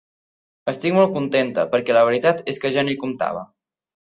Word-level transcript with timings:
Estic 0.71 0.95
molt 0.95 1.13
contenta, 1.17 1.65
perquè 1.75 1.99
la 1.99 2.03
veritat 2.09 2.43
és 2.55 2.63
que 2.65 2.73
ja 2.79 2.89
no 2.89 2.95
hi 2.95 2.99
comptava. 3.05 3.45